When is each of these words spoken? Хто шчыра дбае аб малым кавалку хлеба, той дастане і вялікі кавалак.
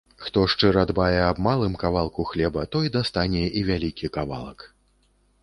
Хто 0.27 0.39
шчыра 0.51 0.85
дбае 0.91 1.19
аб 1.31 1.41
малым 1.47 1.75
кавалку 1.83 2.25
хлеба, 2.31 2.65
той 2.77 2.91
дастане 2.97 3.45
і 3.61 3.65
вялікі 3.69 4.13
кавалак. 4.19 4.59